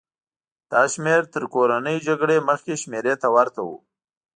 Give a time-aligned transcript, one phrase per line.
[0.71, 3.69] دا شمېر تر کورنۍ جګړې مخکې شمېرې ته ورته و.